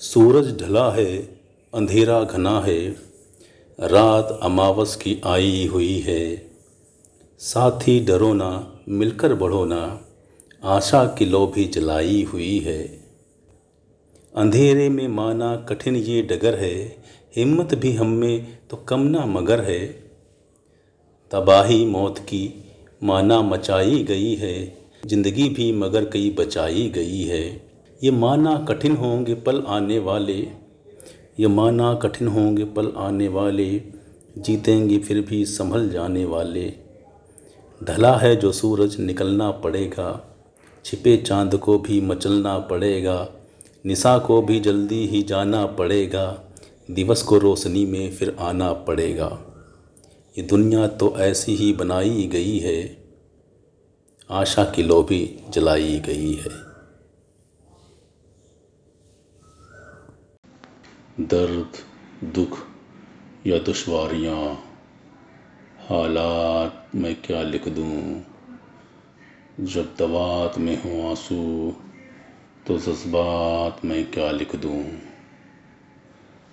[0.00, 1.16] सूरज ढला है,
[1.72, 2.88] अंधेरा घना है,
[3.78, 6.50] रात अमावस की आई हुई है।
[7.40, 10.00] साथी डरो ना, मिलकर बढ़ो ना,
[10.62, 12.82] आशा की लो भी जलाई हुई है।
[14.34, 16.96] अंधेरे में माना कठिन ये डगर है,
[17.36, 19.86] हिम्मत भी हम में तो कम ना मगर है।
[21.32, 22.64] तबाही मौत की
[23.02, 24.76] माना मचाई गई है,
[25.06, 27.65] ज़िंदगी भी मगर कई बचाई गई है।
[28.04, 30.48] ये माना कठिन होंगे पल आने वाले।
[31.40, 33.82] ये माना कठिन होंगे पल आने वाले।
[34.38, 36.72] जीतेंगे फिर भी संभल जाने वाले।
[37.84, 40.38] ढला है जो सूरज निकलना पड़ेगा।
[40.84, 43.28] छिपे चाँद को भी मचलना पड़ेगा।
[43.86, 46.44] निशा को भी जल्दी ही जाना पड़ेगा।
[46.90, 49.40] दिवस को रोशनी में फिर आना पड़ेगा।
[50.38, 53.04] ये दुनिया तो ऐसी ही बनाई गई है।
[54.30, 56.65] आशा की लोभी जलाई गई है।
[61.20, 61.72] दर्द,
[62.24, 62.58] दुख
[63.46, 64.64] या दुश्वारियाँ।
[65.78, 68.22] हालात मैं क्या लिख दूँ?
[69.60, 71.74] जब दवात में हूँ आँसू
[72.66, 74.84] तो जज्बात मैं क्या लिख दूँ?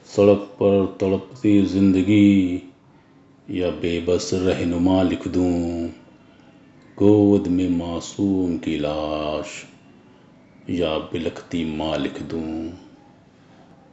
[0.05, 2.63] सड़क पर तड़पती ज़िंदगी
[3.51, 5.87] या बेबस रहनुमा लिख दूँ?
[6.97, 9.65] गोद में मासूम की लाश
[10.69, 12.73] या बिलखती माँ लिख दूँ?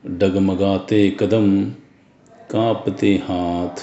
[0.07, 1.65] डगमगाते कदम,
[2.51, 3.77] कांपते हाथ,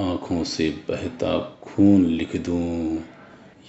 [0.00, 2.98] आँखों से बहता खून लिख दूँ,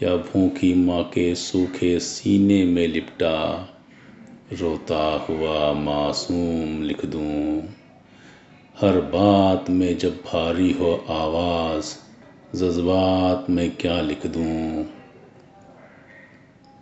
[0.03, 3.67] या भूखी माँ के सूखे सीने में लिपटा,
[4.53, 7.61] रोता हुआ मासूम लिख दूँ।
[8.81, 11.95] हर बात में जब भारी हो आवाज़,
[12.57, 14.85] जज्बात में क्या लिख दूँ?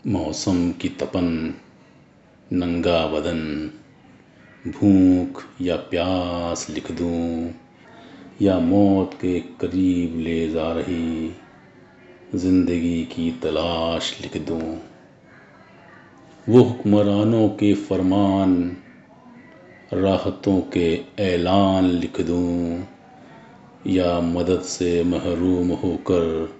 [0.07, 1.53] मौसम की तपन,
[2.53, 3.71] नंगा बदन
[4.67, 7.53] भूख या प्यास लिख दूँ,
[8.41, 11.35] या मौत के करीब ले जा रही
[12.35, 14.77] ज़िंदगी की तलाश लिख दूँ।
[16.49, 18.77] वो हुक्मरानों के फरमान,
[19.93, 22.87] राहतों के ऐलान लिख दूँ,
[23.87, 26.53] या मदद से महरूम होकर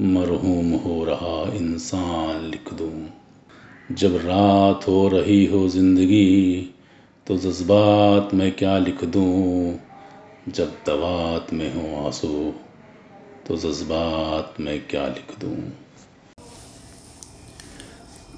[0.00, 3.08] मरहूम हो रहा इंसान लिख दूँ।
[3.92, 6.70] जब रात हो रही हो ज़िंदगी
[7.30, 9.78] तो जज्बात में क्या लिख दूँ?
[10.48, 12.54] जब दवात में हो आँसू
[13.46, 15.72] तो जज्बात में क्या लिख दूँ?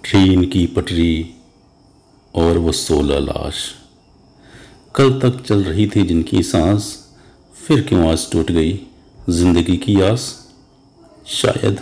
[0.05, 1.35] ट्रेन की पटरी
[2.35, 3.75] और वो सोलह लाश।
[4.95, 7.13] कल तक चल रही थी जिनकी सांस,
[7.69, 8.81] फिर क्यों आज टूट गई?
[9.31, 10.53] ज़िंदगी की आस?
[11.27, 11.81] शायद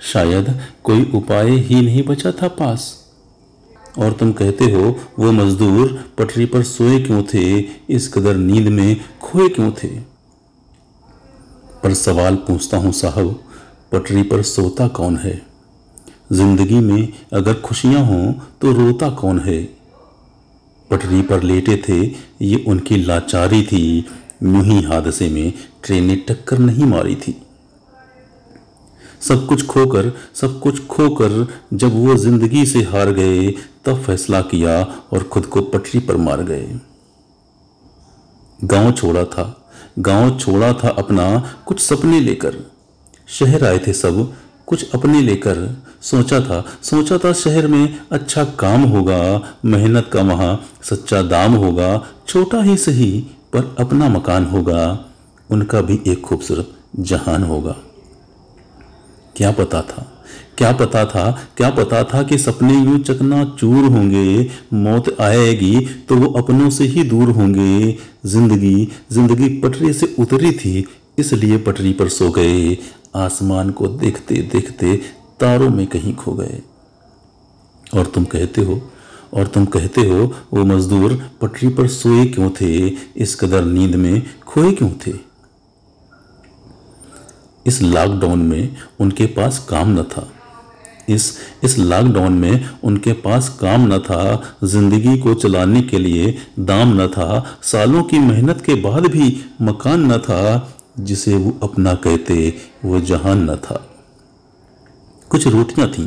[0.00, 2.99] शायद कोई उपाय ही नहीं बचा था पास।
[3.98, 7.60] और तुम कहते हो, वो मजदूर पटरी पर सोए क्यों थे?
[7.90, 9.88] इस कदर नींद में खोए क्यों थे?
[11.82, 13.44] पर सवाल पूछता हूँ, साहब,
[13.92, 15.42] पटरी पर सोता कौन है?
[16.32, 19.62] ज़िंदगी में अगर खुशियाँ हों तो रोता कौन है?
[20.90, 22.00] पटरी पर लेटे थे,
[22.42, 24.06] ये उनकी लाचारी थी।
[24.42, 25.52] यूँ ही हादसे में
[25.84, 27.42] ट्रेन ने टक्कर नहीं मारी थी।
[29.20, 33.50] सब कुछ खोकर, सब कुछ खोकर जब वो ज़िंदगी से हार गए,
[33.84, 34.80] तब फैसला किया
[35.12, 36.78] और खुद को पटरी पर मार गए।
[38.58, 39.44] गाँव छोड़ा था,
[39.98, 42.56] गाँव छोड़ा था अपना कुछ सपने लेकर।
[43.28, 44.32] शहर आए थे सब,
[44.66, 45.68] कुछ अपने लेकर।
[46.02, 49.20] सोचा था सोचा था शहर में अच्छा काम होगा,
[49.64, 53.10] मेहनत का वहाँ सच्चा दाम होगा, छोटा ही सही
[53.52, 55.04] पर अपना मकान होगा,
[55.50, 57.76] उनका भी एक खूबसूरत जहान होगा।
[59.40, 60.02] क्या पता था?
[60.58, 61.30] क्या पता था?
[61.56, 66.84] क्या पता था कि सपने यूँ चकना चूर होंगे, मौत आएगी तो वो अपनों से
[66.84, 67.96] ही दूर होंगे।
[68.26, 70.84] ज़िंदगी ज़िंदगी पटरी से उतरी थी,
[71.18, 72.76] इसलिए पटरी पर सो गए।
[73.16, 74.94] आसमान को देखते देखते
[75.40, 76.60] तारों में कहीं खो गए।
[77.86, 78.80] और तुम कहते हो,
[79.34, 82.86] और तुम कहते हो वो मजदूर, पटरी पर सोए क्यों थे?
[83.16, 85.29] इस कदर नींद में खोए क्यों थे?
[87.66, 90.28] इस लॉकडाउन में उनके पास काम न था।
[91.08, 97.00] इस इस लॉकडाउन में उनके पास काम न था, ज़िंदगी को चलाने के लिए दाम
[97.00, 102.54] न था, सालों की मेहनत के बाद भी मकान न था, जिसे वो अपना कहते
[102.84, 103.86] वो जहान न था।
[105.30, 106.06] कुछ रोटियाँ थीं।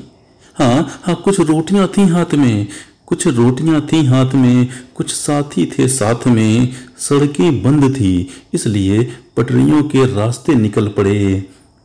[0.55, 2.67] हाँ हाँ कुछ रोटियाँ थीं हाथ में,
[3.05, 6.73] कुछ रोटियाँ थीं हाथ में, कुछ साथी थे साथ में
[7.03, 9.03] सड़कें बंद थी, इसलिए
[9.37, 11.19] पटरियों के रास्ते निकल पड़े।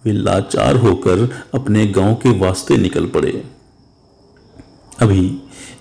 [0.05, 3.43] वे लाचार होकर अपने गाँव के वास्ते निकल पड़े।
[4.99, 5.37] अभी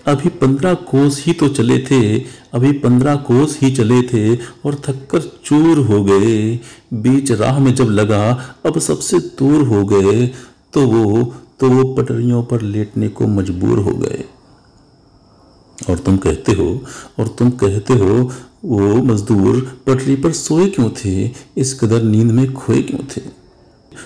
[0.08, 2.20] अभी पंद्रह कोस ही तो चले थे,
[2.54, 6.60] अभी पंद्रह कोस ही चले थे और थककर चूर हो गए।
[6.96, 8.32] बीच राह में जब लगा,
[8.66, 10.26] अब सबसे दूर हो गए
[10.74, 14.24] तो वो तो वो पटरियों पर लेटने को मजबूर हो गए।
[15.80, 16.70] और तुम कहते हो,
[17.20, 18.32] और तुम कहते हो
[18.66, 21.32] वो मजदूर पटरी पर सोए क्यों थे?
[21.58, 23.22] इस कदर नींद में खोए क्यों थे?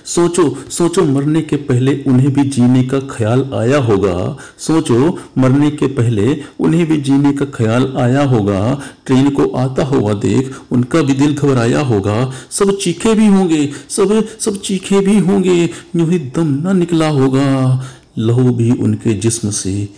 [0.06, 5.88] सोचो सोचो मरने के पहले उन्हें भी जीने का ख्याल आया होगा। सोचो मरने के
[5.88, 11.14] पहले उन्हें भी जीने का ख्याल आया होगा। ट्रेन को आता हुआ देख उनका भी
[11.14, 16.48] दिल घबराया होगा। सब चीखे भी होंगे, सब सब चीखे भी होंगे। यूँ ही दम
[16.64, 17.84] ना निकला होगा।
[18.18, 19.90] लहू भी उनके जिस्म से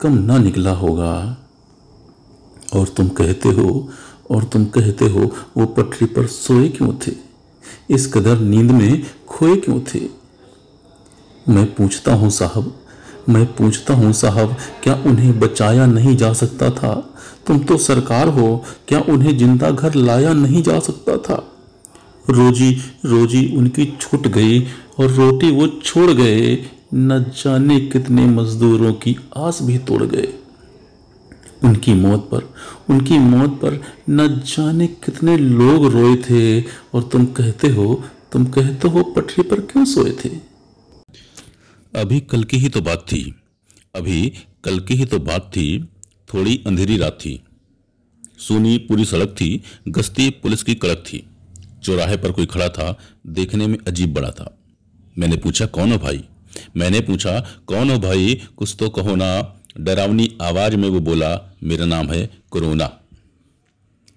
[0.00, 1.44] कम ना निकला होगा।
[2.74, 3.88] और तुम कहते हो,
[4.30, 7.12] और तुम कहते हो, वो पटरी पर सोए क्यों थे?
[7.90, 10.00] इस कदर नींद में खोए क्यों थे?
[11.48, 12.74] मैं पूछता हूँ साहब,
[13.28, 17.14] मैं पूछता हूँ साहब, क्या उन्हें बचाया नहीं जा सकता था?
[17.46, 21.52] तुम तो सरकार हो, क्या उन्हें ज़िंदा घर लाया नहीं जा सकता था?
[22.30, 24.60] रोजी रोजी उनकी छूट गई,
[25.00, 26.64] और रोटी वो छोड़ गए,
[26.94, 30.34] न जाने कितने मजदूरों की आस भी तोड़ गए।
[31.64, 32.54] उनकी मौत पर।
[32.90, 36.62] उनकी मौत पर न जाने कितने लोग रोए थे
[36.94, 40.28] और तुम कहते हो, तुम कहते हो पटरी पर क्यों सोए थे?
[42.00, 43.34] अभी कल की ही तो बात थी।
[43.94, 44.32] अभी
[44.64, 45.88] कल की ही तो बात थी।
[46.34, 47.42] थोड़ी अंधेरी रात थी।
[48.38, 51.26] सुनी पूरी सड़क थी, गश्ती पुलिस की कड़क थी।
[51.82, 54.58] चौराहे पर कोई खड़ा था, देखने में अजीब बड़ा था।
[55.18, 56.24] मैंने पूछा, कौन हो भाई?
[56.76, 58.42] मैंने पूछा, कौन हो भाई?
[58.56, 63.00] कुछ तो कहो ना। डरावनी आवाज़ में वो बोला, मेरा नाम है कोरोना।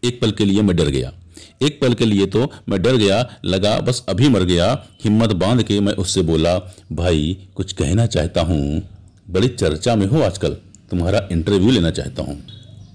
[0.04, 1.14] एक पल के लिए मैं डर गया।
[1.62, 5.64] एक पल के लिए तो मैं डर गया, लगा बस अभी मर गया। हिम्मत बाँध
[5.64, 8.90] के मैं उससे बोला, भाई, कुछ कहना चाहता हूँ।
[9.30, 10.54] बड़ी चर्चा में हो आजकल।
[10.92, 12.44] तुम्हारा इंटरव्यू लेना चाहता हूँ।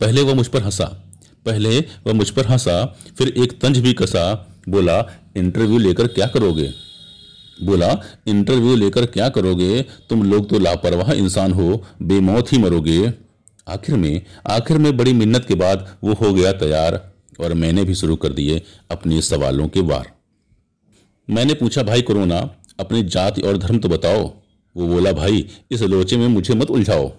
[0.01, 1.03] पहले वह मुझ पर हंसा।
[1.47, 6.86] पहले वह मुझ पर हंसा, फिर एक तंज भी कसा। बोला इंटरव्यू लेकर क्या करोगे?
[7.63, 9.83] बोला, इंटरव्यू लेकर क्या करोगे?
[9.83, 13.13] तुम लोग तो लापरवाह इंसान हो, बेमौत ही मरोगे।
[13.69, 17.95] आखिर में आखिर में बड़ी मिन्नत के बाद वो हो गया तैयार और मैंने भी
[17.95, 20.13] शुरू कर दिए अपने सवालों के वार।
[21.31, 24.33] मैंने पूछा, भाई कोरोना, अपनी जाति और धर्म तो बताओ?
[24.77, 27.13] वो बोला, भाई, इस लोचे में मुझे मत उलझाओ।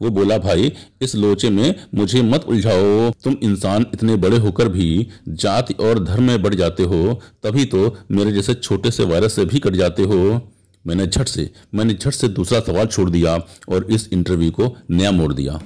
[0.00, 5.06] वो बोला, भाई, इस लोचे में मुझे मत उलझाओ। तुम इंसान इतने बड़े होकर भी
[5.28, 9.44] जाति और धर्म में बढ़ जाते हो, तभी तो मेरे जैसे छोटे से वायरस से
[9.44, 10.40] भी कट जाते हो।
[10.84, 13.36] मैंने झट से, मैंने झट से दूसरा सवाल छोड़ दिया
[13.68, 15.60] और इस इंटरव्यू को नया मोड़ दिया।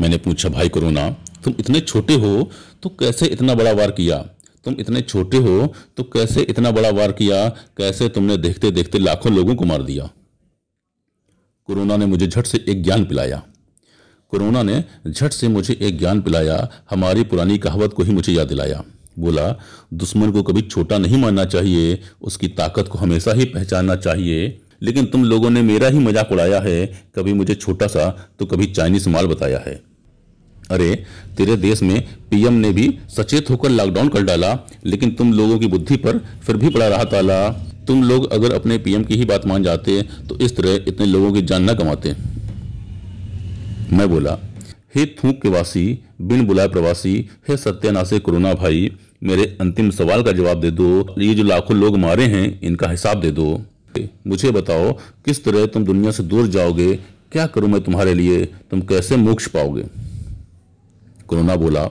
[0.00, 1.08] मैंने पूछा, भाई कोरोना
[1.44, 2.50] तुम इतने छोटे हो
[2.82, 4.18] तो कैसे इतना बड़ा वार किया?
[4.66, 7.48] तुम इतने छोटे हो तो कैसे इतना बड़ा वार किया?
[7.78, 10.08] कैसे तुमने देखते देखते लाखों लोगों को मार दिया?
[11.66, 13.42] कोरोना ने मुझे झट से एक ज्ञान पिलाया।
[14.30, 18.48] कोरोना ने झट से मुझे एक ज्ञान पिलाया, हमारी पुरानी कहावत को ही मुझे याद
[18.48, 18.84] दिलाया।
[19.18, 19.60] बोला,
[19.94, 25.04] दुश्मन को कभी छोटा नहीं मानना चाहिए, उसकी ताकत को हमेशा ही पहचानना चाहिए। लेकिन
[25.04, 29.08] तुम लोगों ने मेरा ही मज़ाक उड़ाया है, कभी मुझे छोटा सा तो कभी चाइनीज़
[29.08, 29.91] माल बताया है।
[30.70, 30.94] अरे,
[31.36, 32.00] तेरे देश में
[32.30, 36.56] पीएम ने भी सचेत होकर लॉकडाउन कर डाला, लेकिन तुम लोगों की बुद्धि पर फिर
[36.56, 37.48] भी पड़ा रहा ताला।
[37.86, 41.32] तुम लोग अगर अपने पीएम की ही बात मान जाते तो इस तरह इतने लोगों
[41.32, 42.14] की जान न कमाते
[43.92, 44.38] मैं बोला,
[44.94, 47.14] हे थूक के वासी, बिन बुलाए प्रवासी,
[47.48, 48.90] हे सत्यानाशे कोरोना भाई,
[49.22, 53.20] मेरे अंतिम सवाल का जवाब दे दो। ये जो लाखों लोग मारे हैं, इनका हिसाब
[53.20, 53.60] दे दो।
[54.26, 54.92] मुझे बताओ,
[55.26, 56.94] किस तरह तुम दुनिया से दूर जाओगे?
[57.32, 58.44] क्या करूँ मैं तुम्हारे लिए?
[58.70, 59.84] तुम कैसे मोक्ष पाओगे?
[61.32, 61.88] कोरोना बोला,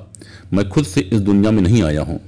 [0.53, 2.19] मैं खुद से इस दुनिया में नहीं आया हूँ।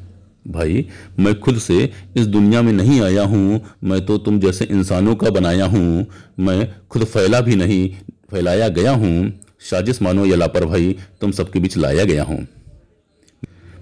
[0.47, 0.85] भाई,
[1.19, 1.77] मैं खुद से
[2.17, 6.05] इस दुनिया में नहीं आया हूँ। मैं तो तुम जैसे इंसानों का बनाया हूँ।
[6.39, 7.89] मैं खुद फैला भी नहीं,
[8.31, 12.47] फैलाया गया हूँ। साजिश मानो या लापरवाही, तुम सबके बीच लाया गया हूँ।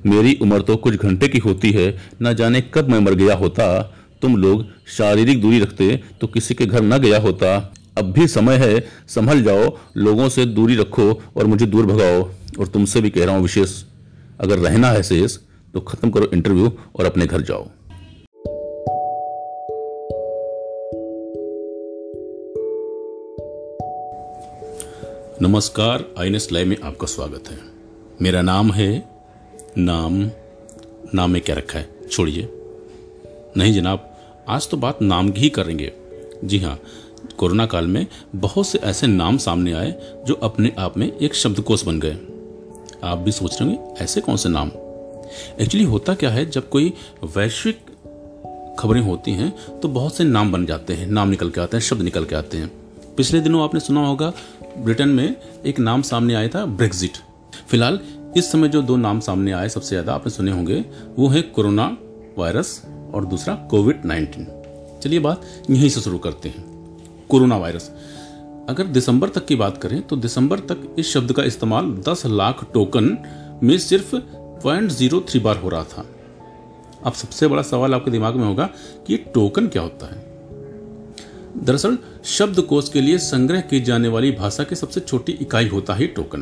[0.06, 3.82] मेरी उम्र तो कुछ घंटे की होती है। ना जाने कब मैं मर गया होता।
[4.22, 8.55] तुम लोग शारीरिक दूरी रखते तो किसी के घर न गया होता। अब भी समय
[8.55, 12.29] है, संभल जाओ, लोगों से दूरी रखो और मुझे दूर भगाओ।
[12.60, 13.83] और तुमसे भी कह रहा हूँ विशेष,
[14.39, 15.38] अगर रहना है शेष
[15.74, 17.67] तो खत्म करो इंटरव्यू और अपने घर जाओ।
[25.41, 27.60] नमस्कार आईनेस लाइव में आपका स्वागत है।
[28.21, 29.10] मेरा नाम है,
[29.77, 30.29] नाम
[31.15, 31.89] नाम में क्या रखा है?
[32.12, 32.50] छोड़िए।
[33.57, 34.17] नहीं जनाब,
[34.48, 35.91] आज तो बात नाम की ही करेंगे।
[36.43, 36.79] जी हाँ
[37.38, 39.94] कोरोना काल में बहुत से ऐसे नाम सामने आए
[40.28, 42.18] जो अपने आप में एक शब्दकोश बन गए।
[43.04, 44.72] आप भी सोच रहे होंगे, ऐसे कौन से नाम?
[45.60, 46.94] एक्चुअली होता क्या है, जब कोई
[47.25, 47.80] वैश्विक
[48.80, 51.84] खबरें होती हैं तो बहुत से नाम बन जाते हैं, नाम निकल के आते हैं,
[51.84, 52.72] शब्द निकल के आते हैं।
[53.18, 54.32] पिछले दिनों आपने सुना होगा,
[54.78, 55.36] ब्रिटेन में
[55.66, 57.18] एक नाम सामने आया था, ब्रेग्जिट।
[57.68, 58.00] फ़िलहाल,
[58.38, 60.84] इस समय जो दो नाम सामने आए, सबसे ज़्यादा आपने सुने होंगे,
[61.18, 61.86] वो है कोरोना
[62.38, 62.82] वायरस
[63.13, 64.48] और दूसरा कोविड नाइन्टीन।
[65.04, 66.71] चलिए बात यहीं से शुरू करते हैं।
[67.32, 67.92] Corona virus.
[68.70, 72.66] अगर दिसंबर तक की बात करें तो दिसंबर तक इस शब्द का इस्तेमाल 10 लाख
[72.74, 73.18] टोकन
[73.64, 74.16] में सिर्फ़
[74.64, 76.06] पॉइंट ज़ीरो थ्री बार हो रहा था।
[77.06, 78.70] अब सबसे बड़ा सवाल आपके दिमाग में होगा
[79.08, 80.20] कि टोकन क्या होता है?
[81.58, 86.08] दरअसल शब्दकोश के लिए संग्रह की जाने वाली भाषा की सबसे छोटी इकाई होता है
[86.08, 86.42] टोकन।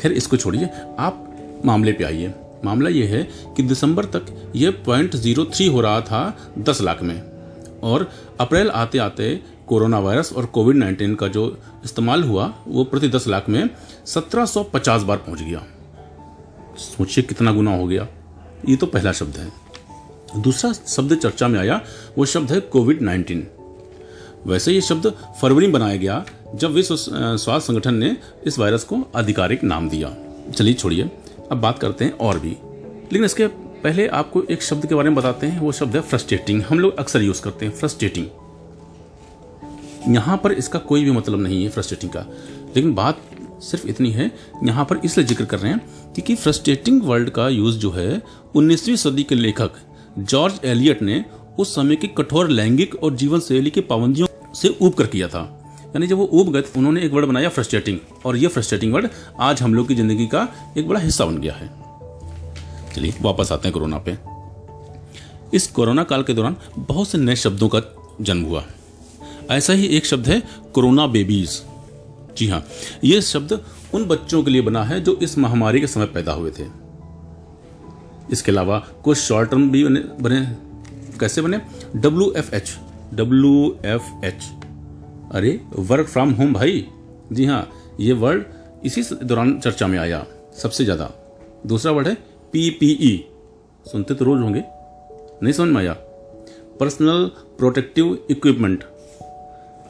[0.00, 2.32] खैर, इसको छोड़िए, आप मामले पे आइए।
[2.64, 3.22] मामला यह है
[3.56, 7.22] कि दिसंबर तक यह पॉइंट ज़ीरो थ्री हो रहा था दस लाख में।
[7.82, 13.08] और अप्रैल आते आते कोरोना वायरस और कोविड नाइन्टीन का जो इस्तेमाल हुआ, वो प्रति
[13.08, 13.70] दस लाख में
[14.06, 15.66] सत्रह सौ पचास बार पहुँच गया।
[16.78, 18.08] सोचिए कितना गुना हो गया।
[18.68, 19.52] ये तो पहला शब्द है।
[20.42, 21.80] दूसरा शब्द चर्चा में आया,
[22.18, 23.46] वो शब्द है कोविड नाइन्टीन
[24.46, 26.96] वैसे ये शब्द फरवरी में बनाया गया, जब विश्व
[27.36, 30.16] स्वास्थ्य संगठन ने इस वायरस को आधिकारिक नाम दिया।
[30.52, 31.10] चलिए छोड़िए।
[31.52, 32.56] अब बात करते हैं और भी।
[33.12, 33.46] लेकिन इसके
[33.82, 36.98] पहले आपको एक शब्द के बारे में बताते हैं, वो शब्द है फ्रस्ट्रेटिंग। हम लोग
[36.98, 38.26] अक्सर यूज़ करते हैं फ्रस्ट्रेटिंग।
[40.08, 42.20] यहाँ पर इसका कोई भी मतलब नहीं है फ्रस्ट्रेटिंग का।
[42.76, 43.20] लेकिन बात
[43.62, 44.30] सिर्फ़ इतनी है,
[44.64, 48.22] यहाँ पर इसलिए ज़िक्र कर रहे हैं क्योंकि फ्रस्ट्रेटिंग वर्ड का यूज़ जो है
[48.56, 49.70] 19वीं सदी के लेखक
[50.18, 51.24] जॉर्ज एलियट ने
[51.58, 55.40] उस समय की कठोर लैंगिक और जीवन शैली की पाबंदियों से ऊब कर किया था।
[55.86, 59.08] यानी जब वो ऊब गए, उन्होंने एक वर्ड बनाया फ्रस्ट्रेटिंग और ये फ्रस्ट्रेटिंग वर्ड
[59.40, 60.48] आज हम लोग की ज़िंदगी का
[60.78, 61.70] एक बड़ा हिस्सा बन गया है।
[62.94, 64.16] चलिए, वापस आते हैं कोरोना पे।
[65.56, 67.82] इस कोरोना काल के दौरान बहुत से नए शब्दों का
[68.20, 68.64] जन्म हुआ।
[69.50, 70.42] ऐसा ही एक शब्द है
[70.74, 71.60] कोरोना बेबीज।
[72.38, 72.64] जी हाँ
[73.04, 73.52] ये शब्द
[73.94, 76.66] उन बच्चों के लिए बना है जो इस महामारी के समय पैदा हुए थे।
[78.32, 80.40] इसके अलावा कुछ शॉर्ट टर्म भी बने, बने
[81.20, 81.60] कैसे बने?
[81.96, 82.76] W F H
[83.14, 84.42] W F H
[85.32, 86.86] अरे वर्क फ्रॉम होम भाई।
[87.32, 87.68] जी हाँ
[88.00, 88.44] ये वर्ड
[88.86, 90.24] इसी दौरान चर्चा में आया
[90.56, 91.10] सबसे ज़्यादा।
[91.66, 92.14] दूसरा वर्ड है
[92.52, 93.16] पीपीई
[93.86, 94.62] सुनते तो रोज होंगे।
[95.42, 95.92] नहीं समझ में आया।
[96.80, 97.26] पर्सनल
[97.58, 98.84] प्रोटेक्टिव इक्विपमेंट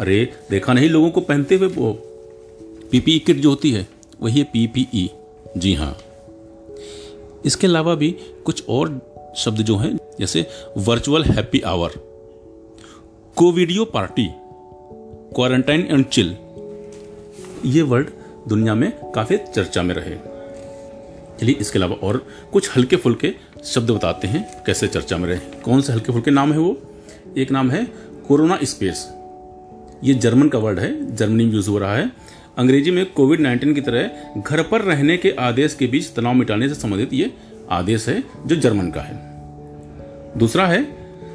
[0.00, 1.93] अरे, देखा नहीं लोगों को पहनते हुए वो?
[2.90, 3.88] पीपीई किट जो होती है,
[4.21, 5.11] वही है पीपीई।
[5.57, 5.99] जी हाँ।
[7.45, 9.00] इसके अलावा भी कुछ और
[9.37, 11.90] शब्द जो हैं, जैसे virtual happy hour
[13.37, 14.28] covideo party
[15.35, 16.37] quarantine and chill
[17.64, 18.09] ये वर्ड
[18.49, 20.17] दुनिया में काफ़ी चर्चा में रहे।
[21.40, 25.81] चलिए, इसके अलावा और कुछ हल्के फुल्के शब्द बताते हैं, कैसे चर्चा में रहे। कौन
[25.81, 26.81] से हल्के फुल्के नाम है वो?
[27.37, 27.85] एक नाम है
[28.28, 29.09] कोरोना स्पेस
[30.05, 32.12] ये जर्मन का वर्ड है, जर्मनी में यूज़ हो रहा है।
[32.59, 36.69] अंग्रेज़ी में कोविड 19 की तरह घर पर रहने के आदेश के बीच तनाव मिटाने
[36.69, 37.35] से संबंधित ये
[37.71, 39.28] आदेश है, जो जर्मन का है।
[40.38, 40.87] दूसरा है,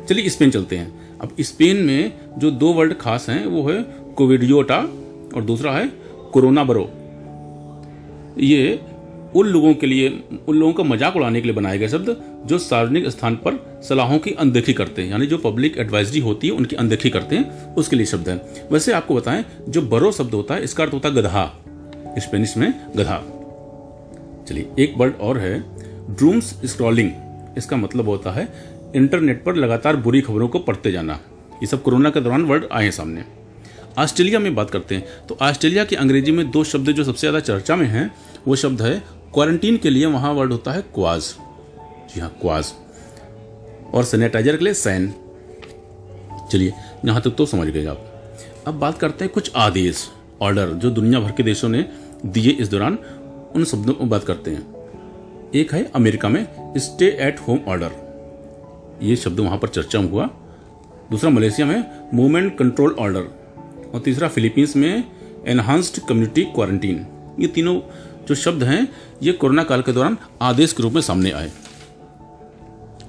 [0.05, 3.83] चलिए स्पेन चलते हैं। अब स्पेन में जो दो वर्ड खास हैं, वो है
[4.15, 4.77] कोविडियोटा
[5.35, 5.91] और दूसरा है
[6.33, 6.91] कोरोना बरो।
[8.39, 8.81] ये
[9.35, 10.09] उन लोगों के लिए,
[10.47, 14.17] उन लोगों का मज़ाक उड़ाने के लिए बनाए गए शब्द जो सार्वजनिक स्थान पर सलाहों
[14.19, 17.95] की अनदेखी करते हैं, यानी जो पब्लिक एडवाइजरी होती है, उनकी अनदेखी करते हैं, उसके
[17.95, 18.35] लिए शब्द है।
[18.71, 21.45] वैसे आपको बताएँ, जो बरो शब्द होता है, इसका अर्थ होता है गधा।
[22.19, 23.17] स्पेनिश में गधा।
[24.47, 25.59] चलिए, एक वर्ड और है
[26.09, 27.11] ड्रूम्स स्क्रॉलिंग
[27.57, 28.47] इसका मतलब होता है
[28.95, 31.19] इंटरनेट पर लगातार बुरी खबरों को पढ़ते जाना।
[31.53, 33.23] ये सब कोरोना के दौरान वर्ड आए हैं सामने।
[33.97, 37.39] ऑस्ट्रेलिया में बात करते हैं तो ऑस्ट्रेलिया की अंग्रेज़ी में दो शब्द जो सबसे ज़्यादा
[37.41, 38.09] चर्चा में हैं,
[38.47, 39.01] वो शब्द है
[39.33, 41.21] क्वारंटीन के लिए वहाँ वर्ड होता है क्वाज।
[42.09, 42.73] जी हाँ क्वाज।
[43.93, 45.13] और सैनिटाइजर के लिए सैन।
[46.51, 46.73] चलिए,
[47.05, 48.05] यहाँ तक तो समझ गए आप।
[48.67, 50.09] अब बात करते हैं कुछ आदेश,
[50.41, 51.85] ऑर्डर, जो दुनिया भर के देशों ने
[52.25, 52.97] दिए इस दौरान।
[53.55, 57.91] उन शब्दों को बात करते हैं। एक है अमेरिका में स्टे एट होम ऑर्डर
[59.01, 60.25] ये शब्द वहाँ पर चर्चा हुआ।
[61.11, 63.21] दूसरा मलेशिया में मूवमेंट कंट्रोल ऑर्डर
[63.93, 65.03] और तीसरा फिलीपींस में
[65.47, 67.05] एनहांस्ड कम्युनिटी क्वारंटीन
[67.39, 67.79] ये तीनों
[68.27, 68.87] जो शब्द हैं,
[69.23, 71.51] ये कोरोना काल के दौरान आदेश के रूप में सामने आए।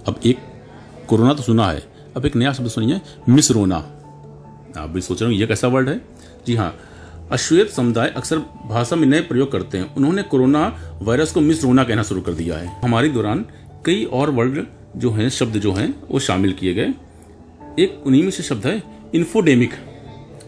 [0.08, 0.38] अब एक,
[1.08, 1.82] कोरोना तो सुना है,
[2.16, 3.76] अब एक नया शब्द सुनिए, मिसरोना।
[4.76, 6.00] आप भी सोच रहे हो ये कैसा वर्ड है?
[6.46, 6.76] जी हाँ
[7.32, 12.02] अश्वेत समुदाय अक्सर भाषा में नए प्रयोग करते हैं। उन्होंने कोरोना वायरस को मिसरोना कहना
[12.02, 13.46] शुरू कर दिया है। हमारे दौरान
[13.86, 14.66] कई और वर्ड
[14.96, 16.94] जो हैं, शब्द जो हैं, वो शामिल किए गए।
[17.78, 18.82] एक उन्हीं में से शब्द है,
[19.14, 19.70] इन्फोडेमिक।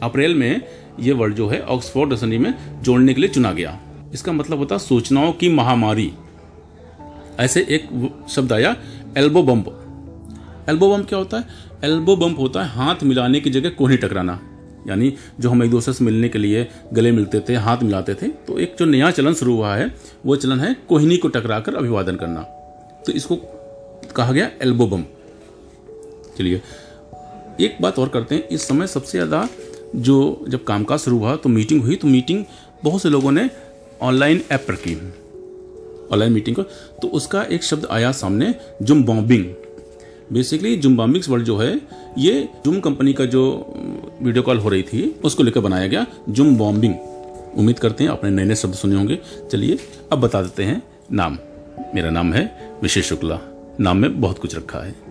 [0.03, 0.63] अप्रैल में
[1.01, 3.81] ये वर्ड जो है, ऑक्सफोर्ड डिक्शनरी में जोड़ने के लिए चुना गया।
[4.13, 6.13] इसका मतलब होता सूचनाओं की महामारी।
[7.41, 7.89] ऐसे एक
[8.31, 8.75] शब्द आया
[9.17, 9.67] एल्बो बम्प
[10.69, 11.45] एल्बो बम्प क्या होता है?
[11.85, 14.39] एल्बो बम्प होता है हाथ मिलाने की जगह कोहनी टकराना।
[14.89, 18.29] यानी जो हम एक दूसरे से मिलने के लिए गले मिलते थे, हाथ मिलाते थे
[18.29, 19.93] तो एक जो नया चलन शुरू हुआ है,
[20.27, 22.41] वो चलन है कोहिनी को टकराकर अभिवादन करना।
[23.07, 23.37] तो इसको
[24.17, 25.13] कहा गया एल्बो बम्प
[26.39, 26.61] चलिए,
[27.61, 29.49] एक बात और करते हैं। इस समय सबसे ज़्यादा
[29.97, 32.45] जो जब कामकाज शुरू हुआ तो मीटिंग हुई तो मीटिंग
[32.85, 33.49] बहुत से लोगों ने
[34.03, 34.95] ऑनलाइन ऐप की।
[36.12, 36.62] ऑनलाइन मीटिंग को।
[37.03, 39.45] तो उसका एक शब्द आया सामने zoom bombing
[40.33, 41.81] basically zoom bombings word जो है,
[42.19, 43.75] ये जुम कंपनी का जो
[44.23, 46.95] वीडियो कॉल हो रही थी, उसको लेकर बनाया गया जुम बॉम्बिंग
[47.57, 49.19] उम्मीद करते हैं आपने नए नए शब्द सुने होंगे।
[49.53, 49.79] चलिए,
[50.12, 51.38] अब बता देते हैं नाम।
[51.95, 53.41] मेरा नाम है विशेष शुक्ला।
[53.81, 55.06] नाम में बहुत कुछ रखा है।